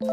Di 0.00 0.08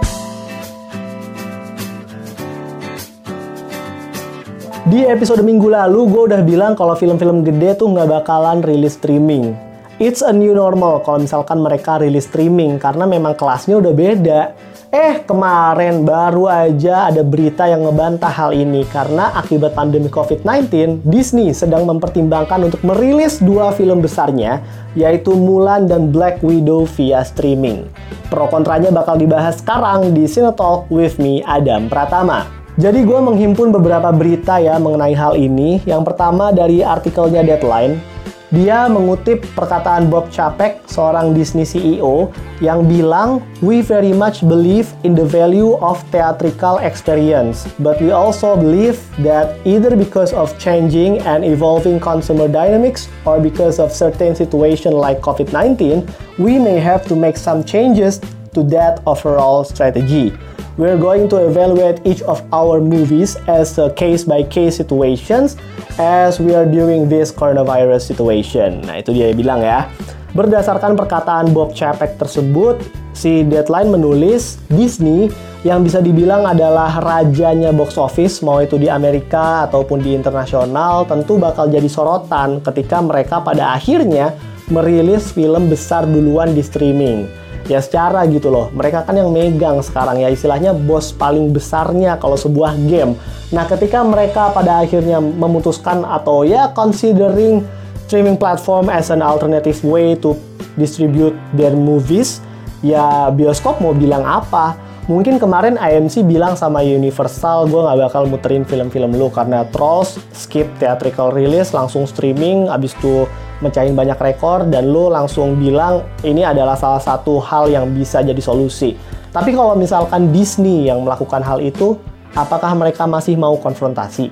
episode 5.07 5.39
minggu 5.47 5.71
lalu, 5.71 6.11
gue 6.11 6.21
udah 6.27 6.43
bilang 6.43 6.75
kalau 6.75 6.91
film-film 6.99 7.47
gede 7.47 7.79
tuh 7.79 7.95
nggak 7.95 8.19
bakalan 8.19 8.59
rilis 8.67 8.99
streaming. 8.99 9.55
It's 9.95 10.19
a 10.19 10.35
new 10.35 10.51
normal 10.51 11.07
kalau 11.07 11.23
misalkan 11.23 11.63
mereka 11.63 12.03
rilis 12.03 12.27
streaming, 12.27 12.83
karena 12.83 13.07
memang 13.07 13.39
kelasnya 13.39 13.79
udah 13.79 13.93
beda. 13.95 14.41
Eh, 14.87 15.19
kemarin 15.27 16.07
baru 16.07 16.47
aja 16.47 17.11
ada 17.11 17.19
berita 17.19 17.67
yang 17.67 17.83
ngebantah 17.83 18.31
hal 18.31 18.55
ini 18.55 18.87
karena 18.87 19.35
akibat 19.35 19.75
pandemi 19.75 20.07
COVID-19, 20.07 21.03
Disney 21.03 21.51
sedang 21.51 21.83
mempertimbangkan 21.83 22.71
untuk 22.71 22.79
merilis 22.87 23.43
dua 23.43 23.75
film 23.75 23.99
besarnya, 23.99 24.63
yaitu 24.95 25.35
Mulan 25.35 25.91
dan 25.91 26.15
Black 26.15 26.39
Widow 26.39 26.87
via 26.95 27.19
streaming. 27.27 27.83
Pro 28.31 28.47
kontranya 28.47 28.87
bakal 28.87 29.19
dibahas 29.19 29.59
sekarang 29.59 30.15
di 30.15 30.23
Cine 30.23 30.55
Talk 30.55 30.87
with 30.87 31.19
me, 31.19 31.43
Adam 31.43 31.91
Pratama. 31.91 32.47
Jadi 32.79 33.03
gue 33.03 33.19
menghimpun 33.19 33.75
beberapa 33.75 34.07
berita 34.15 34.55
ya 34.63 34.79
mengenai 34.79 35.11
hal 35.11 35.35
ini. 35.35 35.83
Yang 35.83 36.13
pertama 36.13 36.55
dari 36.55 36.79
artikelnya 36.79 37.43
Deadline, 37.43 37.99
dia 38.47 38.87
mengutip 38.87 39.43
perkataan 39.59 40.07
Bob 40.07 40.31
Chapek, 40.31 40.79
seorang 40.87 41.35
Disney 41.35 41.67
CEO, 41.67 42.31
yang 42.63 42.87
bilang, 42.87 43.43
We 43.59 43.83
very 43.83 44.15
much 44.15 44.39
believe 44.39 44.87
in 45.03 45.19
the 45.19 45.27
value 45.27 45.75
of 45.83 45.99
theatrical 46.15 46.79
experience, 46.79 47.67
but 47.83 47.99
we 47.99 48.15
also 48.15 48.55
believe 48.55 49.03
that 49.19 49.59
either 49.67 49.99
because 49.99 50.31
of 50.31 50.55
changing 50.55 51.19
and 51.27 51.43
evolving 51.43 51.99
consumer 51.99 52.47
dynamics 52.47 53.11
or 53.27 53.43
because 53.43 53.83
of 53.83 53.91
certain 53.91 54.31
situation 54.31 54.95
like 54.95 55.19
COVID-19, 55.19 56.07
we 56.39 56.55
may 56.55 56.79
have 56.79 57.03
to 57.11 57.19
make 57.19 57.35
some 57.35 57.67
changes 57.67 58.23
to 58.55 58.63
that 58.71 59.03
overall 59.03 59.67
strategy. 59.67 60.31
We're 60.77 61.01
going 61.01 61.25
to 61.33 61.41
evaluate 61.41 62.05
each 62.05 62.21
of 62.29 62.45
our 62.53 62.77
movies 62.77 63.33
as 63.49 63.81
a 63.81 63.89
case-by-case 63.97 64.77
situations 64.77 65.57
as 65.97 66.37
we 66.37 66.53
are 66.53 66.69
during 66.69 67.09
this 67.09 67.33
coronavirus 67.33 68.05
situation. 68.05 68.85
Nah, 68.85 69.01
itu 69.01 69.09
dia 69.09 69.33
bilang 69.33 69.65
ya. 69.65 69.89
Berdasarkan 70.37 70.93
perkataan 70.93 71.49
Bob 71.49 71.73
Chapek 71.73 72.21
tersebut, 72.21 72.77
si 73.17 73.41
Deadline 73.41 73.89
menulis 73.89 74.61
Disney 74.69 75.33
yang 75.65 75.81
bisa 75.81 75.97
dibilang 75.97 76.45
adalah 76.45 77.01
rajanya 77.01 77.73
box 77.73 77.97
office 77.97 78.45
mau 78.45 78.61
itu 78.61 78.77
di 78.77 78.85
Amerika 78.85 79.65
ataupun 79.65 80.05
di 80.05 80.13
internasional 80.13 81.09
tentu 81.09 81.41
bakal 81.41 81.73
jadi 81.73 81.89
sorotan 81.89 82.61
ketika 82.61 83.01
mereka 83.01 83.41
pada 83.41 83.73
akhirnya 83.73 84.37
merilis 84.69 85.33
film 85.33 85.73
besar 85.73 86.05
duluan 86.05 86.53
di 86.53 86.61
streaming 86.61 87.25
ya 87.67 87.83
secara 87.83 88.23
gitu 88.27 88.47
loh. 88.47 88.71
Mereka 88.73 89.03
kan 89.03 89.15
yang 89.15 89.29
megang 89.29 89.79
sekarang 89.83 90.23
ya. 90.23 90.31
Istilahnya 90.31 90.71
bos 90.73 91.11
paling 91.13 91.51
besarnya 91.51 92.17
kalau 92.17 92.39
sebuah 92.39 92.75
game. 92.87 93.15
Nah 93.51 93.67
ketika 93.67 94.03
mereka 94.03 94.51
pada 94.51 94.83
akhirnya 94.83 95.19
memutuskan 95.21 96.03
atau 96.03 96.43
ya 96.43 96.71
considering 96.71 97.63
streaming 98.07 98.39
platform 98.39 98.87
as 98.87 99.11
an 99.11 99.19
alternative 99.19 99.77
way 99.83 100.15
to 100.15 100.35
distribute 100.79 101.35
their 101.55 101.75
movies 101.75 102.39
ya 102.79 103.27
bioskop 103.31 103.83
mau 103.83 103.91
bilang 103.91 104.23
apa? 104.23 104.75
Mungkin 105.07 105.39
kemarin 105.39 105.79
AMC 105.79 106.27
bilang 106.27 106.59
sama 106.59 106.83
Universal 106.83 107.71
gue 107.71 107.79
nggak 107.79 108.11
bakal 108.11 108.27
muterin 108.27 108.67
film-film 108.67 109.15
lu 109.15 109.31
karena 109.31 109.63
Trolls 109.71 110.19
skip 110.35 110.67
theatrical 110.83 111.31
release 111.31 111.71
langsung 111.71 112.03
streaming 112.03 112.67
abis 112.67 112.91
itu 112.99 113.23
mecahin 113.59 113.97
banyak 113.97 114.17
rekor 114.17 114.65
dan 114.69 114.89
lu 114.89 115.09
langsung 115.09 115.57
bilang 115.57 116.05
ini 116.21 116.45
adalah 116.45 116.77
salah 116.77 117.01
satu 117.01 117.41
hal 117.41 117.69
yang 117.71 117.89
bisa 117.93 118.21
jadi 118.21 118.39
solusi. 118.39 118.93
Tapi 119.33 119.53
kalau 119.53 119.77
misalkan 119.77 120.33
Disney 120.33 120.89
yang 120.89 121.05
melakukan 121.05 121.41
hal 121.41 121.61
itu 121.61 121.97
apakah 122.33 122.73
mereka 122.77 123.05
masih 123.05 123.37
mau 123.37 123.57
konfrontasi? 123.57 124.29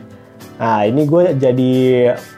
Nah 0.61 0.87
ini 0.87 1.03
gue 1.03 1.35
jadi 1.35 1.73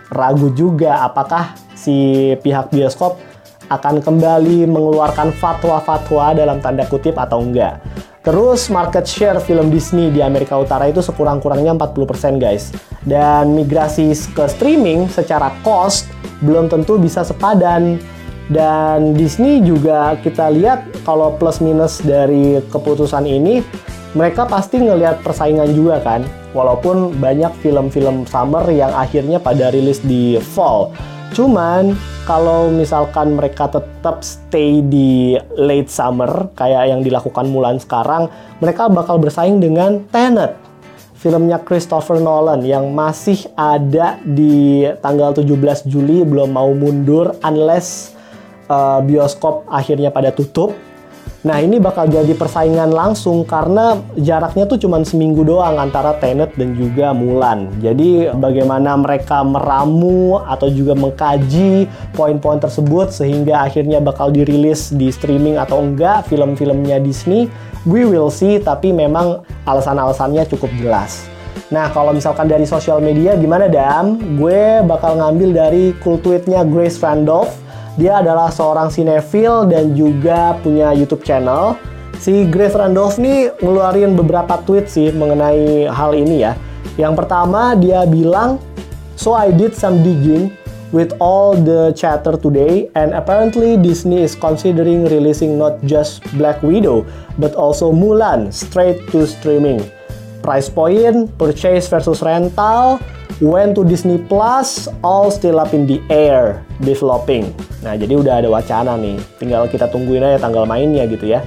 ragu 0.09 0.51
juga 0.55 1.05
apakah 1.05 1.53
si 1.77 2.33
pihak 2.41 2.73
bioskop 2.73 3.19
akan 3.67 3.99
kembali 3.99 4.63
mengeluarkan 4.67 5.35
fatwa-fatwa 5.35 6.31
dalam 6.31 6.63
tanda 6.63 6.87
kutip 6.87 7.19
atau 7.19 7.43
enggak. 7.43 7.83
Terus 8.27 8.67
market 8.67 9.07
share 9.07 9.39
film 9.39 9.71
Disney 9.71 10.11
di 10.11 10.19
Amerika 10.19 10.59
Utara 10.59 10.91
itu 10.91 10.99
sekurang-kurangnya 10.99 11.71
40% 11.79 12.43
guys. 12.43 12.75
Dan 13.07 13.55
migrasi 13.55 14.11
ke 14.35 14.51
streaming 14.51 15.07
secara 15.07 15.55
cost 15.63 16.11
belum 16.41 16.69
tentu 16.69 16.97
bisa 17.01 17.21
sepadan. 17.23 18.01
Dan 18.47 19.11
Disney 19.11 19.59
juga 19.59 20.15
kita 20.23 20.47
lihat 20.47 21.03
kalau 21.03 21.35
plus 21.35 21.59
minus 21.59 21.99
dari 21.99 22.63
keputusan 22.71 23.27
ini 23.27 23.59
mereka 24.15 24.47
pasti 24.47 24.79
ngelihat 24.79 25.19
persaingan 25.19 25.75
juga 25.75 25.99
kan. 25.99 26.23
Walaupun 26.55 27.19
banyak 27.19 27.51
film-film 27.59 28.23
summer 28.23 28.63
yang 28.71 28.89
akhirnya 28.95 29.37
pada 29.37 29.67
rilis 29.69 29.99
di 29.99 30.39
fall. 30.39 30.95
Cuman 31.35 31.91
kalau 32.23 32.71
misalkan 32.71 33.35
mereka 33.35 33.67
tetap 33.67 34.23
stay 34.23 34.79
di 34.79 35.35
late 35.59 35.91
summer 35.91 36.47
kayak 36.55 36.87
yang 36.87 37.01
dilakukan 37.03 37.51
Mulan 37.51 37.83
sekarang, 37.83 38.31
mereka 38.63 38.87
bakal 38.87 39.19
bersaing 39.19 39.59
dengan 39.59 40.07
Tenet. 40.07 40.66
Filmnya 41.17 41.57
Christopher 41.57 42.21
Nolan 42.21 42.61
yang 42.61 42.93
masih 42.93 43.49
ada 43.57 44.21
di 44.21 44.85
tanggal 45.01 45.33
17 45.33 45.89
Juli 45.89 46.21
belum 46.21 46.53
mau 46.53 46.69
mundur 46.77 47.33
unless 47.41 48.13
uh, 48.69 49.01
bioskop 49.01 49.65
akhirnya 49.65 50.13
pada 50.13 50.29
tutup 50.29 50.77
Nah 51.45 51.61
ini 51.61 51.77
bakal 51.77 52.09
jadi 52.09 52.33
persaingan 52.33 52.89
langsung 52.89 53.45
karena 53.45 54.01
jaraknya 54.17 54.65
tuh 54.65 54.81
cuma 54.81 54.97
seminggu 55.05 55.45
doang 55.45 55.77
antara 55.77 56.17
Tenet 56.17 56.57
dan 56.57 56.73
juga 56.73 57.13
Mulan. 57.13 57.69
Jadi 57.77 58.33
bagaimana 58.33 58.97
mereka 58.97 59.45
meramu 59.45 60.41
atau 60.41 60.65
juga 60.73 60.97
mengkaji 60.97 61.85
poin-poin 62.17 62.57
tersebut 62.57 63.13
sehingga 63.13 63.61
akhirnya 63.69 64.01
bakal 64.01 64.33
dirilis 64.33 64.89
di 64.89 65.13
streaming 65.13 65.61
atau 65.61 65.77
enggak 65.77 66.25
film-filmnya 66.25 66.97
Disney, 66.97 67.45
we 67.85 68.01
will 68.01 68.33
see 68.33 68.57
tapi 68.57 68.89
memang 68.89 69.45
alasan-alasannya 69.69 70.41
cukup 70.49 70.73
jelas. 70.81 71.29
Nah, 71.67 71.91
kalau 71.91 72.15
misalkan 72.15 72.47
dari 72.47 72.63
sosial 72.63 73.03
media 73.03 73.35
gimana 73.35 73.67
Dam? 73.67 74.17
Gue 74.39 74.79
bakal 74.87 75.19
ngambil 75.19 75.49
dari 75.51 75.83
cool 75.99 76.15
tweetnya 76.17 76.63
Grace 76.63 76.97
Randolph 77.03 77.66
dia 77.97 78.21
adalah 78.21 78.53
seorang 78.53 78.93
sinetfil 78.93 79.65
dan 79.65 79.97
juga 79.97 80.53
punya 80.61 80.93
YouTube 80.93 81.25
channel. 81.25 81.73
Si 82.21 82.45
Grace 82.45 82.77
Randolph 82.77 83.17
nih 83.17 83.53
ngeluarin 83.57 84.13
beberapa 84.13 84.61
tweet 84.65 84.85
sih 84.85 85.09
mengenai 85.09 85.89
hal 85.89 86.13
ini 86.13 86.45
ya. 86.45 86.53
Yang 86.97 87.13
pertama 87.25 87.73
dia 87.73 88.05
bilang, 88.05 88.61
So 89.17 89.33
I 89.33 89.49
did 89.49 89.73
some 89.73 90.05
digging 90.05 90.53
with 90.93 91.17
all 91.17 91.57
the 91.57 91.89
chatter 91.97 92.37
today 92.37 92.85
and 92.93 93.17
apparently 93.17 93.75
Disney 93.75 94.21
is 94.21 94.37
considering 94.37 95.09
releasing 95.09 95.57
not 95.57 95.81
just 95.89 96.21
Black 96.37 96.61
Widow 96.61 97.01
but 97.41 97.57
also 97.57 97.89
Mulan 97.89 98.53
straight 98.53 99.01
to 99.09 99.25
streaming. 99.25 99.81
Price 100.47 100.71
point, 100.71 101.27
purchase 101.35 101.91
versus 101.91 102.23
rental, 102.23 103.03
when 103.43 103.75
to 103.75 103.83
Disney 103.83 104.15
Plus, 104.15 104.87
all 105.03 105.27
still 105.27 105.59
up 105.59 105.75
in 105.75 105.83
the 105.83 105.99
air, 106.07 106.63
developing. 106.79 107.51
Nah, 107.83 107.99
jadi 107.99 108.15
udah 108.15 108.39
ada 108.39 108.47
wacana 108.47 108.95
nih. 108.95 109.19
Tinggal 109.43 109.67
kita 109.67 109.91
tungguin 109.91 110.23
aja 110.23 110.47
tanggal 110.47 110.63
mainnya 110.63 111.03
gitu 111.03 111.27
ya. 111.35 111.43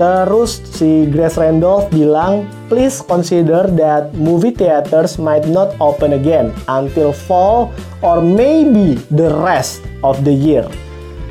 Terus 0.00 0.64
si 0.64 1.04
Grace 1.12 1.36
Randolph 1.36 1.92
bilang, 1.92 2.48
please 2.72 3.04
consider 3.04 3.68
that 3.76 4.16
movie 4.16 4.54
theaters 4.54 5.20
might 5.20 5.44
not 5.44 5.76
open 5.76 6.16
again 6.16 6.48
until 6.72 7.12
fall 7.12 7.68
or 8.00 8.24
maybe 8.24 8.96
the 9.12 9.28
rest 9.44 9.84
of 10.00 10.24
the 10.24 10.32
year. 10.32 10.64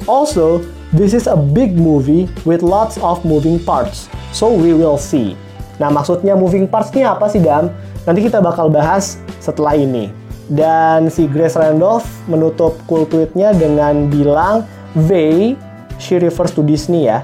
Also, 0.05 0.61
this 0.93 1.17
is 1.17 1.25
a 1.25 1.33
big 1.33 1.79
movie 1.79 2.29
with 2.45 2.61
lots 2.61 3.01
of 3.01 3.25
moving 3.25 3.57
parts, 3.57 4.05
so 4.29 4.51
we 4.51 4.75
will 4.75 5.01
see. 5.01 5.33
Nah, 5.77 5.93
maksudnya 5.93 6.33
moving 6.33 6.65
parts 6.65 6.89
ini 6.93 7.05
apa 7.05 7.29
sih, 7.29 7.41
Dam? 7.41 7.69
Nanti 8.05 8.25
kita 8.25 8.41
bakal 8.41 8.69
bahas 8.69 9.21
setelah 9.37 9.77
ini. 9.77 10.09
Dan 10.47 11.11
si 11.11 11.27
Grace 11.27 11.59
Randolph 11.59 12.07
menutup 12.25 12.79
cool 12.87 13.03
tweetnya 13.05 13.51
dengan 13.51 14.07
bilang, 14.07 14.63
they, 15.07 15.59
she 16.01 16.17
refers 16.17 16.55
to 16.55 16.63
Disney 16.63 17.11
ya, 17.11 17.21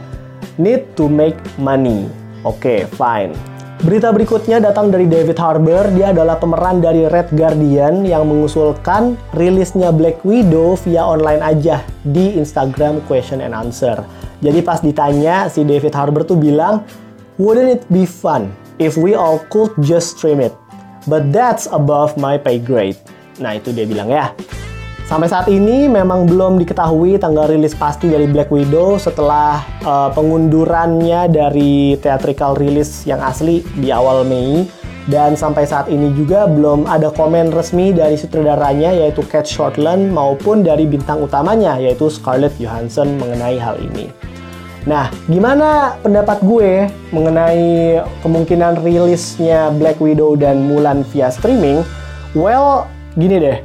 need 0.60 0.84
to 1.00 1.08
make 1.08 1.40
money. 1.56 2.06
Oke, 2.44 2.60
okay, 2.60 2.80
fine. 3.00 3.32
Berita 3.84 4.16
berikutnya 4.16 4.64
datang 4.64 4.96
dari 4.96 5.12
David 5.12 5.36
Harbour. 5.36 5.92
Dia 5.92 6.16
adalah 6.16 6.40
pemeran 6.40 6.80
dari 6.80 7.04
Red 7.04 7.36
Guardian 7.36 8.08
yang 8.08 8.24
mengusulkan 8.32 9.20
rilisnya 9.36 9.92
Black 9.92 10.24
Widow 10.24 10.80
via 10.88 11.04
online 11.04 11.44
aja 11.44 11.84
di 12.00 12.40
Instagram 12.40 13.04
question 13.12 13.44
and 13.44 13.52
answer. 13.52 14.00
Jadi 14.40 14.60
pas 14.64 14.80
ditanya, 14.80 15.52
si 15.52 15.68
David 15.68 15.92
Harbour 15.96 16.24
tuh 16.24 16.40
bilang, 16.40 16.88
wouldn't 17.38 17.70
it 17.70 17.84
be 17.90 18.06
fun 18.06 18.54
if 18.78 18.98
we 18.98 19.16
all 19.18 19.42
could 19.50 19.74
just 19.82 20.18
stream 20.18 20.40
it? 20.40 20.54
But 21.10 21.34
that's 21.34 21.68
above 21.68 22.16
my 22.16 22.38
pay 22.40 22.60
grade. 22.62 23.00
Nah 23.42 23.58
itu 23.58 23.74
dia 23.74 23.84
bilang 23.90 24.10
ya. 24.12 24.32
Sampai 25.04 25.28
saat 25.28 25.52
ini 25.52 25.92
memang 25.92 26.32
belum 26.32 26.56
diketahui 26.64 27.20
tanggal 27.20 27.52
rilis 27.52 27.76
pasti 27.76 28.08
dari 28.08 28.24
Black 28.24 28.48
Widow 28.48 28.96
setelah 28.96 29.60
uh, 29.84 30.10
pengundurannya 30.16 31.28
dari 31.28 32.00
theatrical 32.00 32.56
release 32.56 33.04
yang 33.04 33.20
asli 33.20 33.60
di 33.76 33.92
awal 33.92 34.24
Mei 34.24 34.64
dan 35.12 35.36
sampai 35.36 35.68
saat 35.68 35.92
ini 35.92 36.16
juga 36.16 36.48
belum 36.48 36.88
ada 36.88 37.12
komen 37.12 37.52
resmi 37.52 37.92
dari 37.92 38.16
sutradaranya 38.16 38.96
yaitu 38.96 39.20
Cat 39.28 39.44
Shortland 39.44 40.16
maupun 40.16 40.64
dari 40.64 40.88
bintang 40.88 41.20
utamanya 41.20 41.76
yaitu 41.76 42.08
Scarlett 42.08 42.56
Johansson 42.56 43.20
mengenai 43.20 43.60
hal 43.60 43.76
ini. 43.84 44.08
Nah, 44.84 45.08
gimana 45.32 45.96
pendapat 46.04 46.44
gue 46.44 46.92
mengenai 47.16 48.04
kemungkinan 48.20 48.84
rilisnya 48.84 49.72
Black 49.80 50.04
Widow 50.04 50.36
dan 50.36 50.68
Mulan 50.68 51.08
via 51.08 51.32
streaming? 51.32 51.88
Well, 52.36 52.92
gini 53.16 53.40
deh, 53.40 53.64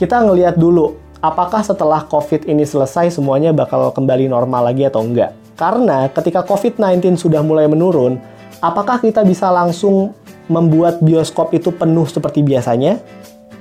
kita 0.00 0.24
ngelihat 0.24 0.56
dulu 0.56 0.96
apakah 1.20 1.60
setelah 1.60 2.08
COVID 2.08 2.48
ini 2.48 2.64
selesai 2.64 3.12
semuanya 3.12 3.52
bakal 3.52 3.92
kembali 3.92 4.32
normal 4.32 4.72
lagi 4.72 4.88
atau 4.88 5.04
enggak. 5.04 5.36
Karena 5.60 6.08
ketika 6.08 6.40
COVID-19 6.40 7.20
sudah 7.20 7.44
mulai 7.44 7.68
menurun, 7.68 8.16
apakah 8.64 8.96
kita 8.96 9.28
bisa 9.28 9.52
langsung 9.52 10.16
membuat 10.48 11.04
bioskop 11.04 11.52
itu 11.52 11.68
penuh 11.68 12.08
seperti 12.08 12.40
biasanya? 12.40 12.96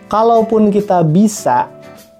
Kalaupun 0.07 0.71
kita 0.71 1.03
bisa, 1.03 1.67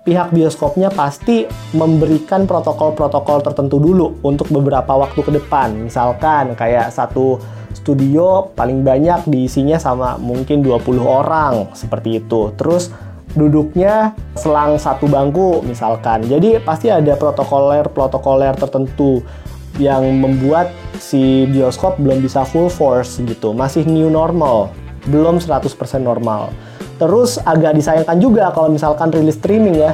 pihak 0.06 0.30
bioskopnya 0.32 0.94
pasti 0.94 1.50
memberikan 1.74 2.46
protokol-protokol 2.46 3.42
tertentu 3.42 3.82
dulu 3.82 4.22
untuk 4.22 4.54
beberapa 4.54 4.94
waktu 4.94 5.18
ke 5.18 5.32
depan. 5.42 5.74
Misalkan 5.90 6.54
kayak 6.54 6.94
satu 6.94 7.42
studio 7.74 8.54
paling 8.54 8.86
banyak 8.86 9.26
diisinya 9.26 9.82
sama 9.82 10.16
mungkin 10.22 10.62
20 10.62 11.02
orang 11.02 11.74
seperti 11.74 12.22
itu. 12.22 12.54
Terus 12.54 12.94
duduknya 13.34 14.14
selang 14.38 14.78
satu 14.78 15.10
bangku 15.10 15.66
misalkan. 15.66 16.24
Jadi 16.30 16.62
pasti 16.62 16.94
ada 16.94 17.18
protokoler-protokoler 17.18 18.56
tertentu 18.62 19.26
yang 19.82 20.08
membuat 20.22 20.72
si 21.02 21.44
bioskop 21.52 22.00
belum 22.00 22.24
bisa 22.24 22.48
full 22.48 22.72
force 22.72 23.20
gitu. 23.20 23.52
Masih 23.52 23.84
new 23.84 24.08
normal, 24.08 24.72
belum 25.10 25.42
100% 25.42 25.68
normal. 26.00 26.54
Terus 26.96 27.38
agak 27.44 27.76
disayangkan 27.76 28.18
juga 28.20 28.52
kalau 28.56 28.72
misalkan 28.72 29.12
rilis 29.12 29.36
streaming 29.36 29.76
ya. 29.80 29.92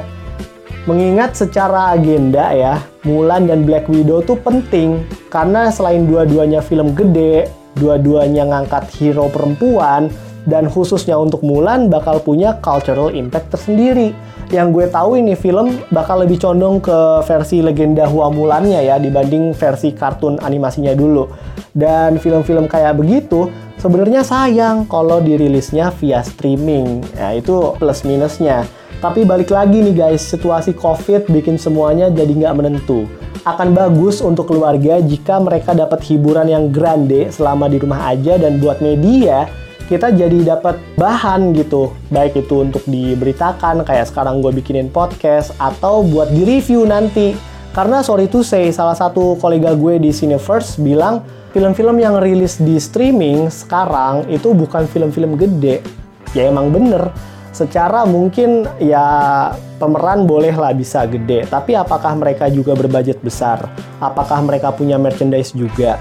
Mengingat 0.89 1.37
secara 1.37 1.93
agenda 1.93 2.49
ya, 2.57 2.81
Mulan 3.05 3.45
dan 3.45 3.69
Black 3.69 3.85
Widow 3.85 4.25
tuh 4.25 4.37
penting 4.41 5.05
karena 5.29 5.69
selain 5.69 6.09
dua-duanya 6.09 6.57
film 6.57 6.97
gede, 6.97 7.53
dua-duanya 7.77 8.49
ngangkat 8.49 8.89
hero 8.97 9.29
perempuan, 9.29 10.09
dan 10.49 10.69
khususnya 10.69 11.17
untuk 11.17 11.45
Mulan 11.45 11.89
bakal 11.91 12.21
punya 12.21 12.57
cultural 12.61 13.13
impact 13.13 13.53
tersendiri 13.53 14.13
yang 14.51 14.75
gue 14.75 14.83
tahu 14.91 15.15
ini 15.15 15.31
film 15.39 15.79
bakal 15.95 16.27
lebih 16.27 16.35
condong 16.35 16.83
ke 16.83 17.23
versi 17.23 17.63
legenda 17.63 18.03
Hua 18.03 18.27
Mulannya 18.27 18.83
ya 18.83 18.99
dibanding 18.99 19.55
versi 19.55 19.95
kartun 19.95 20.43
animasinya 20.43 20.91
dulu. 20.91 21.31
Dan 21.71 22.19
film-film 22.19 22.67
kayak 22.67 22.99
begitu 22.99 23.47
sebenarnya 23.79 24.27
sayang 24.27 24.91
kalau 24.91 25.23
dirilisnya 25.23 25.95
via 25.95 26.19
streaming. 26.19 26.99
Ya 27.15 27.31
itu 27.31 27.79
plus 27.79 28.03
minusnya. 28.03 28.67
Tapi 28.99 29.23
balik 29.23 29.49
lagi 29.49 29.81
nih 29.81 29.95
guys, 29.95 30.21
situasi 30.21 30.75
COVID 30.75 31.31
bikin 31.31 31.55
semuanya 31.55 32.11
jadi 32.11 32.35
nggak 32.35 32.53
menentu. 32.59 33.07
Akan 33.47 33.73
bagus 33.73 34.19
untuk 34.21 34.51
keluarga 34.51 34.99
jika 35.01 35.41
mereka 35.41 35.73
dapat 35.73 36.03
hiburan 36.05 36.45
yang 36.51 36.69
grande 36.69 37.31
selama 37.31 37.65
di 37.71 37.81
rumah 37.81 38.11
aja 38.11 38.37
dan 38.37 38.59
buat 38.61 38.83
media 38.83 39.49
kita 39.87 40.13
jadi 40.13 40.57
dapat 40.57 40.77
bahan 40.97 41.53
gitu. 41.57 41.93
Baik 42.13 42.45
itu 42.45 42.65
untuk 42.65 42.83
diberitakan 42.85 43.81
kayak 43.85 44.09
sekarang 44.09 44.39
gue 44.39 44.51
bikinin 44.53 44.89
podcast 44.89 45.55
atau 45.57 46.05
buat 46.05 46.29
di 46.29 46.45
review 46.45 46.85
nanti. 46.85 47.33
Karena 47.71 48.03
sorry 48.03 48.27
to 48.27 48.43
say 48.43 48.67
salah 48.69 48.93
satu 48.93 49.39
kolega 49.39 49.71
gue 49.71 49.95
di 49.97 50.11
Cineverse 50.11 50.75
bilang 50.83 51.23
film-film 51.55 51.99
yang 52.03 52.19
rilis 52.19 52.59
di 52.59 52.75
streaming 52.75 53.47
sekarang 53.47 54.27
itu 54.27 54.51
bukan 54.51 54.85
film-film 54.91 55.39
gede. 55.39 55.79
Ya 56.35 56.51
emang 56.51 56.71
bener. 56.71 57.11
Secara 57.51 58.07
mungkin 58.07 58.67
ya 58.79 59.03
pemeran 59.79 60.27
bolehlah 60.27 60.71
bisa 60.75 61.03
gede. 61.07 61.47
Tapi 61.47 61.75
apakah 61.75 62.15
mereka 62.15 62.47
juga 62.47 62.75
berbudget 62.75 63.19
besar? 63.19 63.71
Apakah 63.99 64.39
mereka 64.43 64.71
punya 64.71 64.95
merchandise 64.95 65.51
juga 65.55 65.99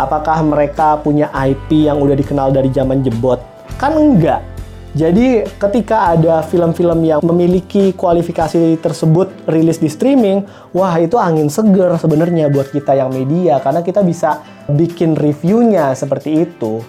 Apakah 0.00 0.40
mereka 0.40 0.96
punya 1.00 1.28
IP 1.32 1.88
yang 1.88 2.00
udah 2.00 2.16
dikenal 2.16 2.52
dari 2.52 2.72
zaman 2.72 3.04
jebot? 3.04 3.40
Kan 3.76 3.96
enggak. 3.96 4.52
Jadi 4.92 5.40
ketika 5.56 6.12
ada 6.12 6.44
film-film 6.44 7.00
yang 7.00 7.24
memiliki 7.24 7.96
kualifikasi 7.96 8.76
tersebut 8.76 9.48
rilis 9.48 9.80
di 9.80 9.88
streaming, 9.88 10.44
wah 10.76 10.92
itu 11.00 11.16
angin 11.16 11.48
seger 11.48 11.96
sebenarnya 11.96 12.52
buat 12.52 12.68
kita 12.68 12.92
yang 12.92 13.08
media 13.08 13.56
karena 13.64 13.80
kita 13.80 14.04
bisa 14.04 14.44
bikin 14.68 15.16
reviewnya 15.16 15.96
seperti 15.96 16.44
itu. 16.44 16.84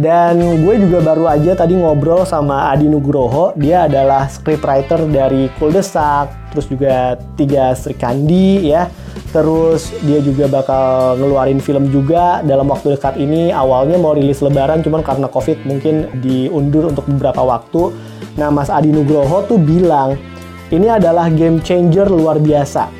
Dan 0.00 0.64
gue 0.64 0.74
juga 0.80 1.04
baru 1.04 1.28
aja 1.28 1.52
tadi 1.52 1.76
ngobrol 1.76 2.24
sama 2.24 2.72
Adi 2.72 2.88
Nugroho, 2.88 3.52
dia 3.60 3.84
adalah 3.84 4.32
scriptwriter 4.32 5.04
dari 5.12 5.52
Kuldesak, 5.60 6.41
terus 6.52 6.68
juga 6.68 7.16
Tiga 7.34 7.72
Sri 7.72 7.96
Kandi 7.96 8.68
ya 8.68 8.92
Terus 9.32 9.88
dia 10.04 10.20
juga 10.20 10.44
bakal 10.44 11.16
ngeluarin 11.16 11.56
film 11.56 11.88
juga 11.88 12.44
dalam 12.44 12.68
waktu 12.68 13.00
dekat 13.00 13.16
ini. 13.16 13.48
Awalnya 13.48 13.96
mau 13.96 14.12
rilis 14.12 14.44
lebaran 14.44 14.84
cuman 14.84 15.00
karena 15.00 15.24
covid 15.32 15.64
mungkin 15.64 16.12
diundur 16.20 16.92
untuk 16.92 17.08
beberapa 17.08 17.40
waktu. 17.40 17.96
Nah 18.36 18.52
Mas 18.52 18.68
Adi 18.68 18.92
Nugroho 18.92 19.48
tuh 19.48 19.56
bilang 19.56 20.20
ini 20.68 20.92
adalah 20.92 21.32
game 21.32 21.64
changer 21.64 22.12
luar 22.12 22.36
biasa. 22.36 22.92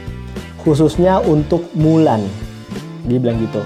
Khususnya 0.64 1.20
untuk 1.20 1.68
Mulan. 1.76 2.24
Dia 3.04 3.20
bilang 3.20 3.36
gitu. 3.44 3.60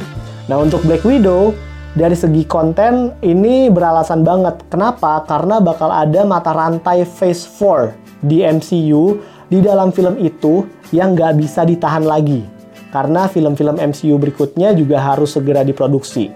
Nah 0.50 0.58
untuk 0.58 0.82
Black 0.82 1.06
Widow 1.06 1.54
dari 1.94 2.18
segi 2.18 2.42
konten 2.50 3.14
ini 3.22 3.70
beralasan 3.70 4.26
banget. 4.26 4.58
Kenapa? 4.74 5.22
Karena 5.22 5.62
bakal 5.62 5.94
ada 5.94 6.26
mata 6.26 6.50
rantai 6.50 7.06
Phase 7.06 7.46
4 7.46 8.26
di 8.26 8.42
MCU 8.42 9.22
di 9.46 9.62
dalam 9.62 9.94
film 9.94 10.18
itu 10.18 10.66
yang 10.90 11.14
nggak 11.14 11.38
bisa 11.38 11.62
ditahan 11.62 12.02
lagi 12.02 12.56
karena 12.96 13.28
film-film 13.28 13.76
MCU 13.76 14.16
berikutnya 14.16 14.72
juga 14.72 15.02
harus 15.02 15.36
segera 15.36 15.60
diproduksi. 15.60 16.32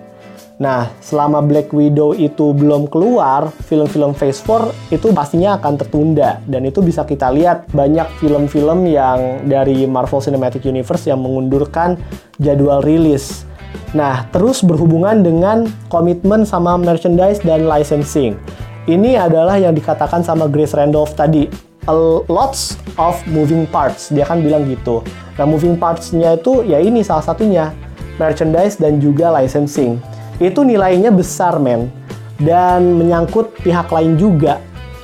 Nah, 0.61 0.93
selama 1.01 1.41
Black 1.41 1.73
Widow 1.73 2.12
itu 2.12 2.53
belum 2.53 2.93
keluar, 2.93 3.49
film-film 3.65 4.12
Phase 4.12 4.45
4 4.45 4.93
itu 4.93 5.09
pastinya 5.17 5.57
akan 5.57 5.81
tertunda. 5.81 6.37
Dan 6.45 6.69
itu 6.69 6.85
bisa 6.85 7.09
kita 7.09 7.33
lihat 7.33 7.73
banyak 7.73 8.05
film-film 8.21 8.85
yang 8.85 9.49
dari 9.49 9.89
Marvel 9.89 10.21
Cinematic 10.21 10.69
Universe 10.69 11.09
yang 11.09 11.25
mengundurkan 11.25 11.97
jadwal 12.37 12.85
rilis. 12.85 13.49
Nah, 13.97 14.29
terus 14.37 14.61
berhubungan 14.61 15.25
dengan 15.25 15.65
komitmen 15.89 16.45
sama 16.45 16.77
merchandise 16.77 17.41
dan 17.41 17.65
licensing. 17.65 18.37
Ini 18.84 19.17
adalah 19.17 19.56
yang 19.56 19.73
dikatakan 19.73 20.20
sama 20.20 20.44
Grace 20.44 20.77
Randolph 20.77 21.17
tadi. 21.17 21.69
Lots 22.29 22.77
of 23.01 23.17
moving 23.31 23.65
parts. 23.70 24.13
Dia 24.13 24.29
kan 24.29 24.44
bilang 24.44 24.69
gitu. 24.69 25.01
Nah, 25.41 25.49
moving 25.49 25.81
parts-nya 25.81 26.37
itu 26.37 26.60
ya 26.69 26.77
ini 26.77 27.01
salah 27.01 27.25
satunya, 27.25 27.72
merchandise 28.20 28.77
dan 28.77 29.01
juga 29.01 29.32
licensing. 29.32 29.96
Itu 30.37 30.60
nilainya 30.65 31.08
besar, 31.08 31.56
men. 31.56 31.89
Dan 32.37 33.01
menyangkut 33.01 33.53
pihak 33.65 33.89
lain 33.89 34.20
juga. 34.20 34.60